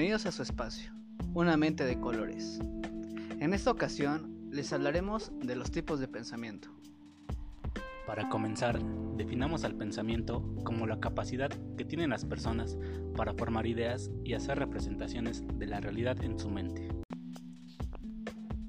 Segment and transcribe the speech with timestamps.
[0.00, 0.94] Bienvenidos a su espacio,
[1.34, 2.58] una mente de colores.
[3.38, 6.70] En esta ocasión les hablaremos de los tipos de pensamiento.
[8.06, 8.82] Para comenzar,
[9.18, 12.78] definamos al pensamiento como la capacidad que tienen las personas
[13.14, 16.88] para formar ideas y hacer representaciones de la realidad en su mente.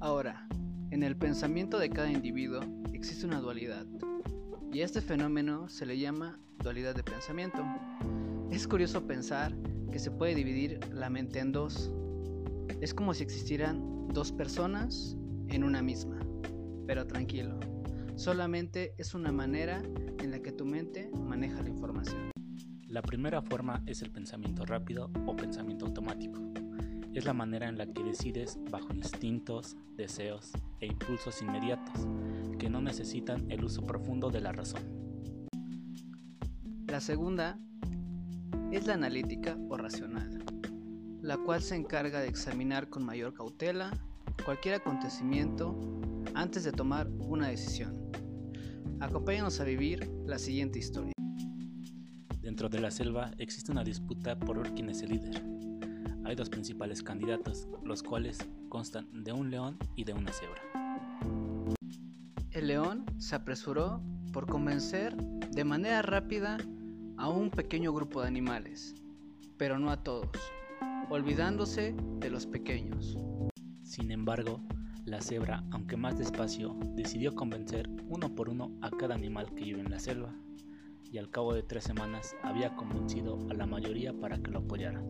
[0.00, 0.48] Ahora,
[0.90, 2.62] en el pensamiento de cada individuo
[2.92, 3.86] existe una dualidad,
[4.72, 7.64] y a este fenómeno se le llama dualidad de pensamiento.
[8.50, 9.54] Es curioso pensar
[9.92, 11.92] que se puede dividir la mente en dos.
[12.80, 15.16] Es como si existieran dos personas
[15.48, 16.18] en una misma.
[16.84, 17.60] Pero tranquilo,
[18.16, 19.80] solamente es una manera
[20.18, 22.30] en la que tu mente maneja la información.
[22.88, 26.40] La primera forma es el pensamiento rápido o pensamiento automático.
[27.14, 32.08] Es la manera en la que decides bajo instintos, deseos e impulsos inmediatos
[32.58, 34.82] que no necesitan el uso profundo de la razón.
[36.88, 37.60] La segunda
[38.72, 40.44] es la analítica o racional,
[41.22, 43.90] la cual se encarga de examinar con mayor cautela
[44.44, 45.78] cualquier acontecimiento
[46.34, 48.10] antes de tomar una decisión.
[49.00, 51.12] Acompáñanos a vivir la siguiente historia.
[52.40, 55.42] Dentro de la selva existe una disputa por ver quién es el líder.
[56.24, 60.62] Hay dos principales candidatos, los cuales constan de un león y de una cebra.
[62.50, 66.58] El león se apresuró por convencer de manera rápida
[67.20, 68.94] a un pequeño grupo de animales,
[69.58, 70.30] pero no a todos,
[71.10, 73.18] olvidándose de los pequeños.
[73.82, 74.62] Sin embargo,
[75.04, 79.80] la cebra, aunque más despacio, decidió convencer uno por uno a cada animal que vive
[79.80, 80.34] en la selva,
[81.12, 85.04] y al cabo de tres semanas había convencido a la mayoría para que lo apoyaran.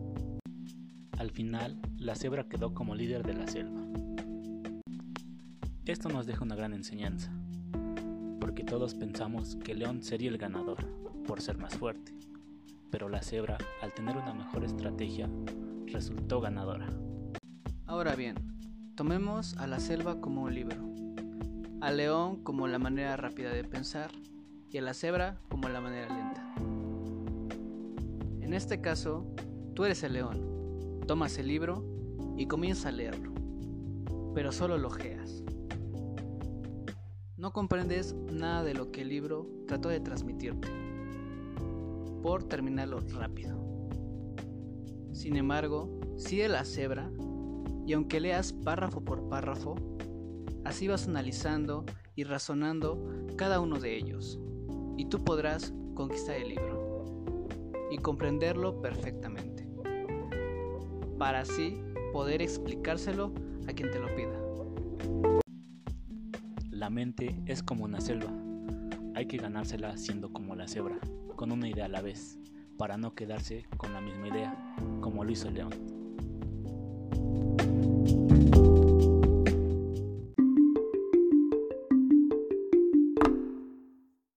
[1.17, 3.87] Al final, la cebra quedó como líder de la selva.
[5.85, 7.31] Esto nos deja una gran enseñanza,
[8.41, 11.01] porque todos pensamos que león sería el ganador,
[11.31, 12.11] por ser más fuerte,
[12.89, 15.29] pero la cebra, al tener una mejor estrategia,
[15.85, 16.89] resultó ganadora.
[17.85, 18.35] Ahora bien,
[18.97, 20.75] tomemos a la selva como un libro,
[21.79, 24.11] al león como la manera rápida de pensar
[24.69, 26.53] y a la cebra como la manera lenta.
[28.41, 29.25] En este caso,
[29.73, 31.85] tú eres el león, tomas el libro
[32.35, 33.31] y comienzas a leerlo,
[34.35, 35.45] pero solo lo ojeas.
[37.37, 40.80] No comprendes nada de lo que el libro trató de transmitirte
[42.21, 43.59] por terminarlo rápido.
[45.13, 47.11] Sin embargo, sigue la cebra
[47.85, 49.75] y aunque leas párrafo por párrafo,
[50.63, 53.03] así vas analizando y razonando
[53.35, 54.39] cada uno de ellos,
[54.97, 57.05] y tú podrás conquistar el libro
[57.89, 59.67] y comprenderlo perfectamente,
[61.17, 61.81] para así
[62.13, 63.33] poder explicárselo
[63.67, 64.39] a quien te lo pida.
[66.69, 68.31] La mente es como una selva,
[69.15, 70.99] hay que ganársela siendo como la cebra
[71.41, 72.37] con una idea a la vez,
[72.77, 76.00] para no quedarse con la misma idea, como lo hizo león.